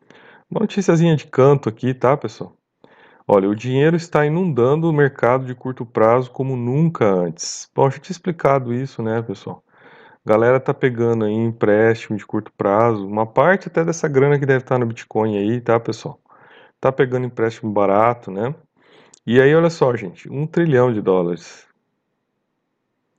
Uma 0.49 0.61
noticiazinha 0.61 1.15
de 1.15 1.27
canto 1.27 1.69
aqui, 1.69 1.93
tá, 1.93 2.17
pessoal? 2.17 2.58
Olha, 3.31 3.47
o 3.47 3.53
dinheiro 3.55 3.95
está 3.95 4.25
inundando 4.25 4.89
o 4.89 4.91
mercado 4.91 5.45
de 5.45 5.53
curto 5.53 5.85
prazo 5.85 6.31
como 6.31 6.55
nunca 6.55 7.05
antes. 7.05 7.69
Bom, 7.75 7.85
eu 7.85 7.91
já 7.91 7.99
tinha 7.99 8.11
explicado 8.11 8.73
isso, 8.73 9.03
né, 9.03 9.21
pessoal? 9.21 9.63
Galera 10.25 10.59
tá 10.59 10.73
pegando 10.73 11.25
aí 11.25 11.33
empréstimo 11.33 12.17
de 12.17 12.25
curto 12.25 12.51
prazo, 12.57 13.07
uma 13.07 13.27
parte 13.27 13.67
até 13.67 13.85
dessa 13.85 14.07
grana 14.07 14.39
que 14.39 14.47
deve 14.47 14.63
estar 14.63 14.79
no 14.79 14.87
Bitcoin 14.87 15.37
aí, 15.37 15.61
tá, 15.61 15.79
pessoal? 15.79 16.19
Tá 16.81 16.91
pegando 16.91 17.27
empréstimo 17.27 17.71
barato, 17.71 18.31
né? 18.31 18.55
E 19.27 19.39
aí, 19.39 19.53
olha 19.53 19.69
só, 19.69 19.95
gente, 19.95 20.27
um 20.27 20.47
trilhão 20.47 20.91
de 20.91 20.99
dólares, 20.99 21.67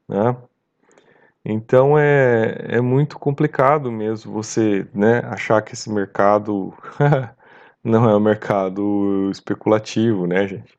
né? 0.09 0.37
Então 1.45 1.97
é, 1.97 2.57
é 2.69 2.81
muito 2.81 3.17
complicado 3.17 3.93
mesmo 3.93 4.33
você 4.33 4.89
né, 4.93 5.21
achar 5.27 5.63
que 5.63 5.75
esse 5.75 5.89
mercado 5.89 6.75
não 7.85 8.09
é 8.09 8.17
um 8.17 8.21
mercado 8.21 9.31
especulativo, 9.31 10.27
né, 10.27 10.47
gente? 10.49 10.79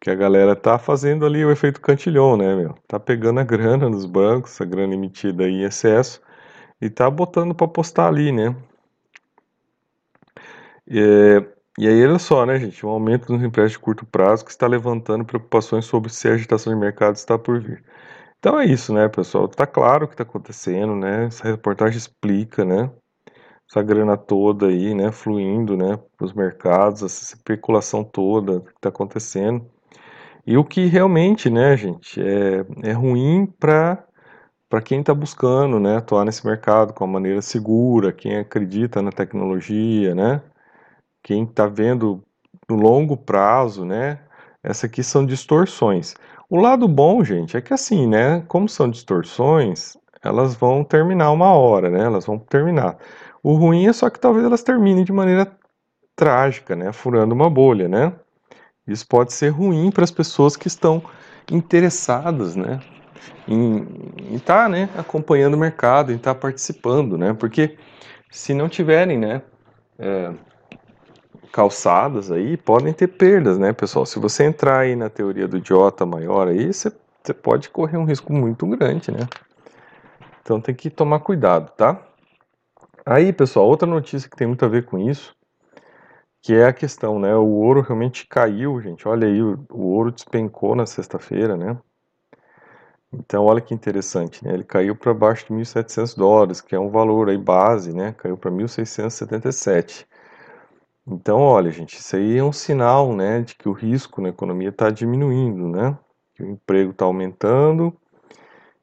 Que 0.00 0.10
a 0.10 0.14
galera 0.14 0.56
tá 0.56 0.78
fazendo 0.78 1.26
ali 1.26 1.44
o 1.44 1.50
efeito 1.50 1.80
cantilhão, 1.80 2.36
né, 2.36 2.54
meu? 2.56 2.74
Tá 2.88 3.00
pegando 3.00 3.40
a 3.40 3.44
grana 3.44 3.88
nos 3.88 4.06
bancos, 4.06 4.60
a 4.60 4.64
grana 4.64 4.94
emitida 4.94 5.48
em 5.48 5.62
excesso, 5.62 6.20
e 6.80 6.90
tá 6.90 7.10
botando 7.10 7.54
para 7.54 7.66
apostar 7.66 8.08
ali, 8.08 8.32
né? 8.32 8.54
É, 10.88 11.44
e 11.78 11.86
aí, 11.88 12.06
olha 12.06 12.18
só, 12.18 12.46
né, 12.46 12.58
gente? 12.58 12.84
Um 12.86 12.90
aumento 12.90 13.32
nos 13.32 13.42
empréstimos 13.42 13.72
de 13.72 13.78
curto 13.80 14.06
prazo 14.06 14.44
que 14.44 14.50
está 14.50 14.66
levantando 14.66 15.24
preocupações 15.24 15.84
sobre 15.84 16.10
se 16.10 16.28
a 16.28 16.32
agitação 16.34 16.72
de 16.72 16.78
mercado 16.78 17.16
está 17.16 17.38
por 17.38 17.60
vir. 17.60 17.84
Então 18.38 18.58
é 18.58 18.66
isso, 18.66 18.94
né, 18.94 19.08
pessoal? 19.08 19.48
Tá 19.48 19.66
claro 19.66 20.04
o 20.04 20.08
que 20.08 20.14
está 20.14 20.22
acontecendo, 20.22 20.94
né? 20.96 21.26
Essa 21.26 21.44
reportagem 21.48 21.98
explica, 21.98 22.64
né? 22.64 22.90
Essa 23.70 23.82
grana 23.82 24.16
toda 24.16 24.68
aí, 24.68 24.94
né, 24.94 25.10
fluindo, 25.12 25.76
né, 25.76 25.98
para 26.16 26.24
os 26.24 26.32
mercados, 26.32 27.02
essa 27.02 27.34
especulação 27.34 28.04
toda 28.04 28.60
que 28.60 28.70
está 28.70 28.88
acontecendo. 28.90 29.66
E 30.46 30.56
o 30.56 30.64
que 30.64 30.86
realmente, 30.86 31.50
né, 31.50 31.76
gente, 31.76 32.20
é, 32.22 32.64
é 32.82 32.92
ruim 32.92 33.46
para 33.46 34.04
para 34.68 34.82
quem 34.82 35.00
está 35.00 35.14
buscando, 35.14 35.78
né, 35.80 35.98
atuar 35.98 36.24
nesse 36.24 36.44
mercado 36.46 36.92
com 36.92 37.04
uma 37.04 37.14
maneira 37.14 37.40
segura, 37.40 38.12
quem 38.12 38.38
acredita 38.38 39.00
na 39.00 39.12
tecnologia, 39.12 40.14
né, 40.14 40.42
quem 41.22 41.44
está 41.44 41.66
vendo 41.68 42.22
no 42.68 42.76
longo 42.76 43.16
prazo, 43.16 43.84
né, 43.84 44.20
essa 44.62 44.86
aqui 44.86 45.02
são 45.02 45.24
distorções. 45.24 46.14
O 46.50 46.56
lado 46.56 46.88
bom, 46.88 47.22
gente, 47.24 47.56
é 47.56 47.60
que 47.60 47.72
assim, 47.72 48.06
né? 48.06 48.40
Como 48.48 48.68
são 48.68 48.88
distorções, 48.90 49.96
elas 50.22 50.54
vão 50.56 50.84
terminar 50.84 51.30
uma 51.32 51.52
hora, 51.54 51.90
né? 51.90 52.04
Elas 52.04 52.26
vão 52.26 52.38
terminar. 52.38 52.96
O 53.42 53.54
ruim 53.54 53.86
é 53.86 53.92
só 53.92 54.10
que 54.10 54.18
talvez 54.18 54.44
elas 54.44 54.62
terminem 54.62 55.04
de 55.04 55.12
maneira 55.12 55.50
trágica, 56.14 56.74
né? 56.74 56.92
Furando 56.92 57.34
uma 57.34 57.50
bolha, 57.50 57.88
né? 57.88 58.12
Isso 58.86 59.06
pode 59.06 59.32
ser 59.32 59.48
ruim 59.48 59.90
para 59.90 60.04
as 60.04 60.10
pessoas 60.10 60.56
que 60.56 60.68
estão 60.68 61.02
interessadas, 61.50 62.56
né? 62.56 62.80
Em 63.46 63.86
estar, 64.34 64.64
tá, 64.64 64.68
né? 64.68 64.88
Acompanhando 64.96 65.54
o 65.54 65.58
mercado, 65.58 66.12
em 66.12 66.16
estar 66.16 66.34
tá 66.34 66.40
participando, 66.40 67.18
né? 67.18 67.32
Porque 67.32 67.76
se 68.30 68.54
não 68.54 68.68
tiverem, 68.68 69.18
né? 69.18 69.42
É, 69.98 70.32
calçadas 71.56 72.30
aí 72.30 72.56
podem 72.56 72.92
ter 72.92 73.06
perdas, 73.06 73.58
né, 73.58 73.72
pessoal? 73.72 74.04
Se 74.04 74.18
você 74.18 74.44
entrar 74.44 74.80
aí 74.80 74.94
na 74.94 75.08
teoria 75.08 75.48
do 75.48 75.56
idiota 75.56 76.04
maior 76.04 76.48
aí, 76.48 76.72
você, 76.72 76.90
pode 77.42 77.70
correr 77.70 77.96
um 77.96 78.04
risco 78.04 78.30
muito 78.30 78.66
grande, 78.66 79.10
né? 79.10 79.26
Então 80.42 80.60
tem 80.60 80.74
que 80.74 80.90
tomar 80.90 81.20
cuidado, 81.20 81.70
tá? 81.70 81.98
Aí, 83.08 83.32
pessoal, 83.32 83.68
outra 83.68 83.86
notícia 83.86 84.28
que 84.28 84.36
tem 84.36 84.48
muito 84.48 84.64
a 84.64 84.68
ver 84.68 84.84
com 84.84 84.98
isso, 84.98 85.32
que 86.42 86.52
é 86.52 86.66
a 86.66 86.72
questão, 86.72 87.20
né? 87.20 87.36
O 87.36 87.46
ouro 87.46 87.80
realmente 87.80 88.26
caiu, 88.26 88.80
gente. 88.80 89.06
Olha 89.06 89.28
aí, 89.28 89.40
o, 89.40 89.64
ouro 89.70 90.10
despencou 90.10 90.74
na 90.74 90.86
sexta-feira, 90.86 91.56
né? 91.56 91.78
Então, 93.12 93.44
olha 93.44 93.60
que 93.60 93.72
interessante, 93.72 94.44
né? 94.44 94.52
Ele 94.52 94.64
caiu 94.64 94.96
para 94.96 95.14
baixo 95.14 95.46
de 95.46 95.52
1.700 95.54 96.16
dólares, 96.16 96.60
que 96.60 96.74
é 96.74 96.80
um 96.80 96.90
valor 96.90 97.28
aí 97.28 97.38
base, 97.38 97.94
né? 97.94 98.12
Caiu 98.18 98.36
para 98.36 98.50
1.677. 98.50 100.04
Então, 101.06 101.38
olha, 101.38 101.70
gente, 101.70 101.94
isso 101.96 102.16
aí 102.16 102.36
é 102.36 102.42
um 102.42 102.52
sinal, 102.52 103.14
né, 103.14 103.40
de 103.40 103.54
que 103.54 103.68
o 103.68 103.72
risco 103.72 104.20
na 104.20 104.30
economia 104.30 104.70
está 104.70 104.90
diminuindo, 104.90 105.68
né? 105.68 105.96
Que 106.34 106.42
o 106.42 106.50
emprego 106.50 106.90
está 106.90 107.04
aumentando 107.04 107.96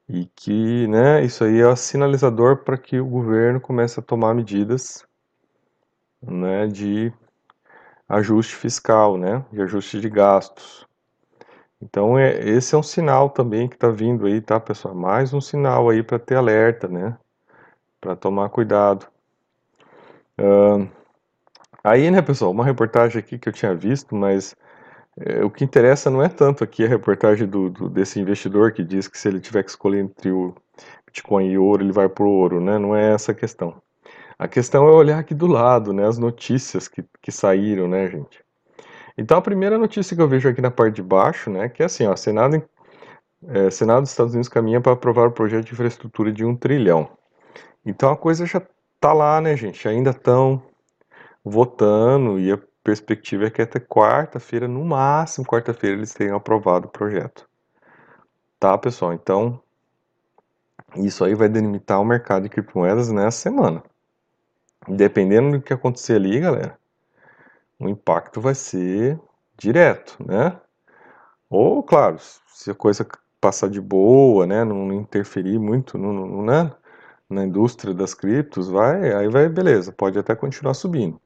e 0.08 0.26
que, 0.26 0.86
né, 0.88 1.24
isso 1.24 1.44
aí 1.44 1.60
é 1.60 1.76
sinalizador 1.76 2.58
para 2.58 2.76
que 2.76 3.00
o 3.00 3.06
governo 3.06 3.60
comece 3.60 3.98
a 3.98 4.02
tomar 4.02 4.34
medidas, 4.34 5.06
né, 6.22 6.66
de 6.66 7.12
ajuste 8.08 8.54
fiscal, 8.54 9.16
né, 9.16 9.44
de 9.52 9.62
ajuste 9.62 10.00
de 10.00 10.08
gastos. 10.10 10.86
Então, 11.80 12.18
é, 12.18 12.38
esse 12.48 12.74
é 12.74 12.78
um 12.78 12.82
sinal 12.82 13.30
também 13.30 13.68
que 13.68 13.74
está 13.76 13.88
vindo 13.88 14.26
aí, 14.26 14.40
tá, 14.40 14.58
pessoal? 14.58 14.94
Mais 14.94 15.34
um 15.34 15.40
sinal 15.40 15.90
aí 15.90 16.02
para 16.02 16.18
ter 16.18 16.36
alerta, 16.36 16.88
né? 16.88 17.18
Para 18.00 18.16
tomar 18.16 18.48
cuidado. 18.48 19.06
Uh, 20.40 20.88
Aí, 21.84 22.10
né, 22.10 22.22
pessoal, 22.22 22.50
uma 22.50 22.64
reportagem 22.64 23.18
aqui 23.18 23.38
que 23.38 23.46
eu 23.46 23.52
tinha 23.52 23.74
visto, 23.74 24.14
mas 24.16 24.56
é, 25.18 25.44
o 25.44 25.50
que 25.50 25.64
interessa 25.64 26.10
não 26.10 26.22
é 26.22 26.28
tanto 26.28 26.64
aqui 26.64 26.84
a 26.84 26.88
reportagem 26.88 27.46
do, 27.46 27.70
do, 27.70 27.88
desse 27.88 28.20
investidor 28.20 28.72
que 28.72 28.82
diz 28.82 29.08
que 29.08 29.18
se 29.18 29.28
ele 29.28 29.40
tiver 29.40 29.62
que 29.62 29.70
escolher 29.70 30.00
entre 30.00 30.30
o 30.30 30.54
Bitcoin 31.06 31.50
e 31.50 31.58
o 31.58 31.64
ouro, 31.64 31.82
ele 31.82 31.92
vai 31.92 32.08
pro 32.08 32.28
ouro, 32.28 32.60
né? 32.60 32.78
Não 32.78 32.96
é 32.96 33.12
essa 33.12 33.32
a 33.32 33.34
questão. 33.34 33.80
A 34.38 34.48
questão 34.48 34.86
é 34.88 34.90
olhar 34.90 35.18
aqui 35.18 35.34
do 35.34 35.46
lado, 35.46 35.92
né, 35.92 36.06
as 36.06 36.18
notícias 36.18 36.88
que, 36.88 37.04
que 37.22 37.30
saíram, 37.30 37.86
né, 37.86 38.08
gente? 38.08 38.44
Então, 39.16 39.38
a 39.38 39.42
primeira 39.42 39.78
notícia 39.78 40.16
que 40.16 40.20
eu 40.20 40.28
vejo 40.28 40.48
aqui 40.48 40.60
na 40.60 40.72
parte 40.72 40.96
de 40.96 41.02
baixo, 41.02 41.48
né, 41.50 41.68
que 41.68 41.82
é 41.82 41.86
assim, 41.86 42.04
ó, 42.06 42.16
Senado 42.16 42.60
é, 43.48 43.70
Senado 43.70 44.02
dos 44.02 44.10
Estados 44.10 44.32
Unidos 44.32 44.48
caminha 44.48 44.80
para 44.80 44.92
aprovar 44.92 45.28
o 45.28 45.32
projeto 45.32 45.66
de 45.66 45.72
infraestrutura 45.72 46.32
de 46.32 46.44
um 46.44 46.56
trilhão. 46.56 47.08
Então 47.84 48.10
a 48.10 48.16
coisa 48.16 48.46
já 48.46 48.62
tá 48.98 49.12
lá, 49.12 49.40
né, 49.40 49.56
gente? 49.56 49.86
Ainda 49.86 50.10
estão 50.10 50.62
votando 51.44 52.40
e 52.40 52.58
perspectiva 52.84 53.46
é 53.46 53.50
que 53.50 53.62
até 53.62 53.80
quarta-feira, 53.80 54.68
no 54.68 54.84
máximo 54.84 55.46
quarta-feira, 55.46 55.96
eles 55.96 56.12
tenham 56.12 56.36
aprovado 56.36 56.86
o 56.86 56.90
projeto. 56.90 57.48
Tá, 58.60 58.76
pessoal? 58.76 59.14
Então, 59.14 59.60
isso 60.96 61.24
aí 61.24 61.34
vai 61.34 61.48
delimitar 61.48 62.00
o 62.00 62.04
mercado 62.04 62.42
de 62.44 62.50
criptomoedas 62.50 63.10
nessa 63.10 63.38
semana. 63.38 63.82
Dependendo 64.86 65.52
do 65.52 65.62
que 65.62 65.72
acontecer 65.72 66.14
ali, 66.14 66.38
galera, 66.38 66.78
o 67.80 67.88
impacto 67.88 68.40
vai 68.40 68.54
ser 68.54 69.18
direto, 69.56 70.16
né? 70.24 70.60
Ou, 71.48 71.82
claro, 71.82 72.18
se 72.48 72.70
a 72.70 72.74
coisa 72.74 73.06
passar 73.40 73.68
de 73.68 73.80
boa, 73.80 74.46
né, 74.46 74.64
não 74.64 74.92
interferir 74.92 75.58
muito 75.58 75.98
no, 75.98 76.12
no, 76.12 76.42
né, 76.44 76.72
na 77.28 77.44
indústria 77.44 77.94
das 77.94 78.14
criptos, 78.14 78.68
vai, 78.68 79.12
aí 79.12 79.28
vai, 79.28 79.48
beleza, 79.48 79.92
pode 79.92 80.18
até 80.18 80.34
continuar 80.34 80.74
subindo. 80.74 81.20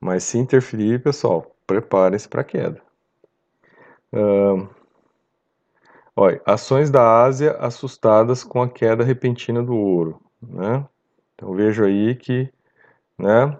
Mas 0.00 0.24
se 0.24 0.38
interferir, 0.38 1.02
pessoal, 1.02 1.54
preparem-se 1.66 2.28
para 2.28 2.44
queda. 2.44 2.80
Uh, 4.12 4.68
olha, 6.16 6.40
ações 6.46 6.90
da 6.90 7.22
Ásia 7.22 7.52
assustadas 7.58 8.44
com 8.44 8.62
a 8.62 8.68
queda 8.68 9.04
repentina 9.04 9.62
do 9.62 9.74
ouro, 9.74 10.20
né? 10.40 10.86
Então 11.34 11.54
vejo 11.54 11.84
aí 11.84 12.14
que, 12.14 12.50
né, 13.18 13.58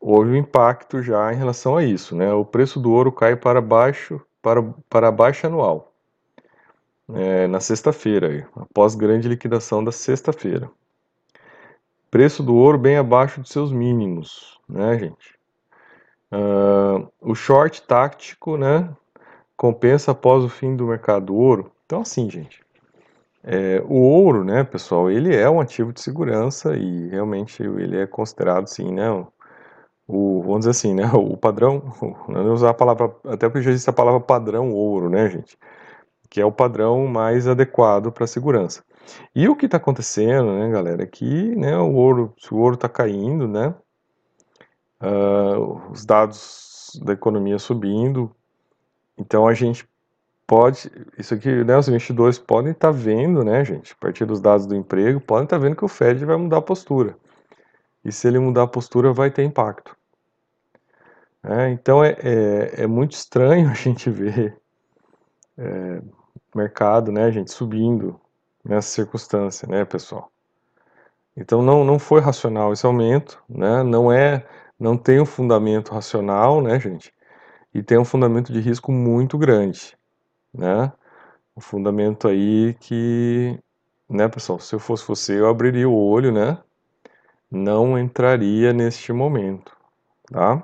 houve 0.00 0.30
um 0.32 0.36
impacto 0.36 1.02
já 1.02 1.32
em 1.32 1.36
relação 1.36 1.76
a 1.76 1.84
isso, 1.84 2.16
né? 2.16 2.32
O 2.32 2.44
preço 2.44 2.80
do 2.80 2.92
ouro 2.92 3.12
cai 3.12 3.36
para 3.36 3.60
baixo, 3.60 4.20
para, 4.40 4.62
para 4.88 5.12
baixa 5.12 5.46
anual 5.48 5.92
é, 7.14 7.46
na 7.46 7.60
sexta-feira, 7.60 8.48
após 8.56 8.94
grande 8.94 9.28
liquidação 9.28 9.82
da 9.82 9.92
sexta-feira. 9.92 10.70
Preço 12.12 12.42
do 12.42 12.54
ouro 12.54 12.76
bem 12.76 12.98
abaixo 12.98 13.40
dos 13.40 13.48
seus 13.48 13.72
mínimos, 13.72 14.60
né, 14.68 14.98
gente? 14.98 15.34
Uh, 16.30 17.10
o 17.22 17.34
short 17.34 17.80
tático, 17.84 18.58
né, 18.58 18.86
compensa 19.56 20.10
após 20.10 20.44
o 20.44 20.48
fim 20.50 20.76
do 20.76 20.88
mercado 20.88 21.24
do 21.24 21.34
ouro. 21.34 21.72
Então, 21.86 22.02
assim, 22.02 22.28
gente, 22.28 22.62
é, 23.42 23.82
o 23.86 23.94
ouro, 23.94 24.44
né, 24.44 24.62
pessoal, 24.62 25.10
ele 25.10 25.34
é 25.34 25.48
um 25.48 25.58
ativo 25.58 25.90
de 25.90 26.02
segurança 26.02 26.76
e 26.76 27.08
realmente 27.08 27.62
ele 27.62 27.98
é 27.98 28.06
considerado, 28.06 28.66
sim, 28.66 28.92
né, 28.92 29.10
o, 30.06 30.42
vamos 30.42 30.60
dizer 30.60 30.72
assim, 30.72 30.94
né, 30.94 31.10
o 31.16 31.34
padrão, 31.34 31.82
não 32.28 32.52
usar 32.52 32.70
a 32.70 32.74
palavra, 32.74 33.10
até 33.24 33.48
porque 33.48 33.62
já 33.62 33.70
existe 33.70 33.88
a 33.88 33.92
palavra 33.94 34.20
padrão 34.20 34.70
ouro, 34.70 35.08
né, 35.08 35.30
gente? 35.30 35.56
que 36.28 36.40
é 36.42 36.44
o 36.44 36.52
padrão 36.52 37.06
mais 37.06 37.46
adequado 37.48 38.12
para 38.12 38.26
segurança. 38.26 38.82
E 39.34 39.48
o 39.48 39.56
que 39.56 39.66
está 39.66 39.76
acontecendo, 39.76 40.52
né, 40.52 40.70
galera, 40.70 41.02
é 41.02 41.06
que 41.06 41.54
né, 41.56 41.76
o 41.76 41.92
ouro, 41.94 42.34
se 42.38 42.52
o 42.52 42.58
ouro 42.58 42.74
está 42.74 42.88
caindo, 42.88 43.48
né, 43.48 43.74
uh, 45.00 45.90
os 45.90 46.04
dados 46.04 47.00
da 47.04 47.12
economia 47.12 47.58
subindo, 47.58 48.30
então 49.18 49.46
a 49.46 49.54
gente 49.54 49.88
pode, 50.46 50.90
isso 51.18 51.34
aqui, 51.34 51.64
né, 51.64 51.76
os 51.76 51.88
investidores 51.88 52.38
podem 52.38 52.72
estar 52.72 52.88
tá 52.88 52.92
vendo, 52.92 53.42
né, 53.44 53.64
gente, 53.64 53.92
a 53.92 53.96
partir 53.96 54.24
dos 54.24 54.40
dados 54.40 54.66
do 54.66 54.76
emprego, 54.76 55.20
podem 55.20 55.44
estar 55.44 55.56
tá 55.56 55.62
vendo 55.62 55.76
que 55.76 55.84
o 55.84 55.88
Fed 55.88 56.24
vai 56.24 56.36
mudar 56.36 56.58
a 56.58 56.62
postura. 56.62 57.16
E 58.04 58.10
se 58.12 58.26
ele 58.26 58.38
mudar 58.38 58.64
a 58.64 58.66
postura, 58.66 59.12
vai 59.12 59.30
ter 59.30 59.44
impacto. 59.44 59.96
É, 61.44 61.70
então 61.70 62.04
é, 62.04 62.16
é, 62.20 62.82
é, 62.82 62.86
muito 62.86 63.12
estranho 63.12 63.68
a 63.70 63.74
gente 63.74 64.08
ver 64.10 64.56
é, 65.58 66.02
mercado, 66.54 67.10
né, 67.10 67.30
gente, 67.32 67.50
subindo 67.50 68.20
nessa 68.64 68.88
circunstância, 68.88 69.66
né, 69.68 69.84
pessoal. 69.84 70.30
Então 71.36 71.62
não, 71.62 71.84
não 71.84 71.98
foi 71.98 72.20
racional 72.20 72.72
esse 72.72 72.84
aumento, 72.86 73.42
né, 73.48 73.82
não 73.82 74.12
é, 74.12 74.46
não 74.78 74.96
tem 74.96 75.20
um 75.20 75.26
fundamento 75.26 75.92
racional, 75.92 76.60
né, 76.60 76.78
gente, 76.78 77.12
e 77.74 77.82
tem 77.82 77.98
um 77.98 78.04
fundamento 78.04 78.52
de 78.52 78.60
risco 78.60 78.92
muito 78.92 79.38
grande, 79.38 79.96
né, 80.52 80.92
um 81.56 81.60
fundamento 81.60 82.28
aí 82.28 82.74
que, 82.80 83.58
né, 84.08 84.28
pessoal, 84.28 84.58
se 84.60 84.74
eu 84.74 84.78
fosse 84.78 85.06
você, 85.06 85.38
eu 85.40 85.48
abriria 85.48 85.88
o 85.88 85.96
olho, 85.96 86.32
né, 86.32 86.58
não 87.50 87.98
entraria 87.98 88.72
neste 88.72 89.12
momento, 89.12 89.76
tá? 90.30 90.62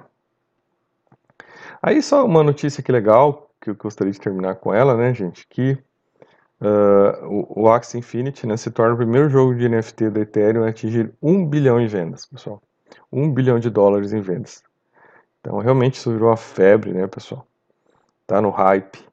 Aí 1.82 2.02
só 2.02 2.24
uma 2.24 2.42
notícia 2.42 2.82
que 2.82 2.90
legal, 2.90 3.50
que 3.60 3.70
eu 3.70 3.74
gostaria 3.74 4.12
de 4.12 4.20
terminar 4.20 4.56
com 4.56 4.72
ela, 4.72 4.96
né, 4.96 5.14
gente, 5.14 5.46
que 5.48 5.78
uh, 6.60 7.26
o, 7.26 7.62
o 7.62 7.70
Axie 7.70 7.98
Infinity 7.98 8.46
né, 8.46 8.56
se 8.56 8.70
torna 8.70 8.94
o 8.94 8.96
primeiro 8.96 9.28
jogo 9.28 9.54
de 9.54 9.68
NFT 9.68 10.10
da 10.10 10.20
Ethereum 10.20 10.64
a 10.64 10.68
atingir 10.68 11.12
1 11.22 11.46
bilhão 11.46 11.80
em 11.80 11.86
vendas, 11.86 12.26
pessoal. 12.26 12.62
1 13.12 13.32
bilhão 13.32 13.58
de 13.58 13.70
dólares 13.70 14.12
em 14.12 14.20
vendas. 14.20 14.62
Então, 15.40 15.58
realmente 15.58 15.94
isso 15.94 16.12
virou 16.12 16.28
uma 16.28 16.36
febre, 16.36 16.92
né, 16.92 17.06
pessoal? 17.06 17.46
Tá 18.26 18.40
no 18.40 18.50
hype. 18.50 19.06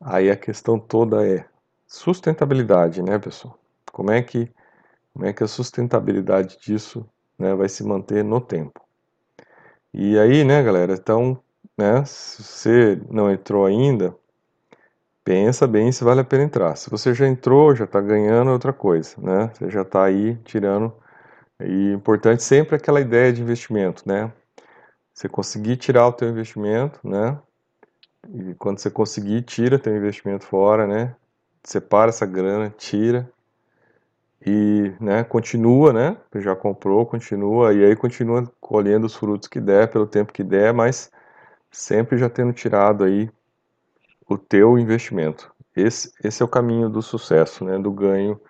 Aí 0.00 0.30
a 0.30 0.36
questão 0.36 0.78
toda 0.78 1.26
é 1.26 1.44
sustentabilidade, 1.86 3.02
né, 3.02 3.18
pessoal? 3.18 3.58
Como 3.92 4.10
é 4.10 4.22
que, 4.22 4.50
como 5.12 5.24
é 5.26 5.32
que 5.32 5.44
a 5.44 5.48
sustentabilidade 5.48 6.58
disso 6.58 7.06
né, 7.38 7.54
vai 7.54 7.68
se 7.68 7.84
manter 7.84 8.24
no 8.24 8.40
tempo? 8.40 8.80
E 9.92 10.18
aí, 10.18 10.42
né, 10.42 10.62
galera, 10.62 10.94
então 10.94 11.40
né? 11.76 12.04
Se 12.04 12.42
você 12.42 13.00
não 13.10 13.30
entrou 13.30 13.66
ainda, 13.66 14.16
pensa 15.24 15.66
bem 15.66 15.90
se 15.90 16.04
vale 16.04 16.20
a 16.20 16.24
pena 16.24 16.44
entrar. 16.44 16.76
Se 16.76 16.90
você 16.90 17.14
já 17.14 17.26
entrou, 17.26 17.74
já 17.74 17.84
está 17.84 18.00
ganhando 18.00 18.50
é 18.50 18.52
outra 18.52 18.72
coisa, 18.72 19.16
né? 19.18 19.50
Você 19.54 19.70
já 19.70 19.82
está 19.82 20.04
aí 20.04 20.36
tirando. 20.44 20.92
E 21.60 21.92
importante 21.92 22.42
sempre 22.42 22.76
aquela 22.76 23.00
ideia 23.00 23.32
de 23.32 23.42
investimento, 23.42 24.02
né? 24.06 24.32
Você 25.14 25.28
conseguir 25.28 25.76
tirar 25.76 26.08
o 26.08 26.12
teu 26.12 26.28
investimento, 26.28 27.00
né? 27.04 27.38
E 28.34 28.54
quando 28.54 28.78
você 28.78 28.90
conseguir, 28.90 29.42
tira 29.42 29.78
teu 29.78 29.96
investimento 29.96 30.44
fora, 30.44 30.86
né? 30.86 31.14
Separa 31.64 32.10
essa 32.10 32.26
grana, 32.26 32.70
tira 32.76 33.30
e, 34.46 34.92
né, 35.00 35.24
continua, 35.24 35.92
né? 35.92 36.16
Já 36.36 36.54
comprou, 36.54 37.06
continua 37.06 37.72
e 37.72 37.84
aí 37.84 37.96
continua 37.96 38.50
colhendo 38.60 39.06
os 39.06 39.14
frutos 39.14 39.48
que 39.48 39.60
der 39.60 39.88
pelo 39.90 40.06
tempo 40.06 40.32
que 40.32 40.44
der, 40.44 40.72
mas 40.74 41.10
sempre 41.70 42.18
já 42.18 42.28
tendo 42.28 42.52
tirado 42.52 43.04
aí 43.04 43.30
o 44.28 44.38
teu 44.38 44.78
investimento. 44.78 45.52
Esse, 45.76 46.12
esse 46.22 46.42
é 46.42 46.44
o 46.44 46.48
caminho 46.48 46.88
do 46.88 47.02
sucesso, 47.02 47.64
né, 47.64 47.78
do 47.78 47.90
ganho 47.90 48.40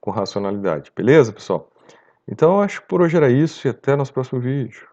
com 0.00 0.10
racionalidade. 0.10 0.90
Beleza, 0.94 1.32
pessoal? 1.32 1.70
Então, 2.26 2.60
acho 2.60 2.80
que 2.80 2.88
por 2.88 3.02
hoje 3.02 3.16
era 3.16 3.30
isso 3.30 3.66
e 3.66 3.70
até 3.70 3.94
nosso 3.96 4.12
próximo 4.12 4.40
vídeo. 4.40 4.89